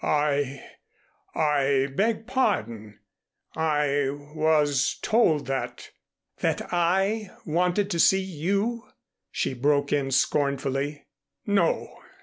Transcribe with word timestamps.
"I 0.03 0.63
I 1.35 1.89
beg 1.95 2.25
pardon. 2.25 3.01
I 3.55 4.07
was 4.33 4.97
told 5.03 5.45
that" 5.45 5.91
"That 6.41 6.73
I 6.73 7.29
wanted 7.45 7.91
to 7.91 7.99
see 7.99 8.19
you?" 8.23 8.87
she 9.29 9.53
broke 9.53 9.93
in 9.93 10.09
scornfully. 10.09 11.05
"No. 11.45 11.99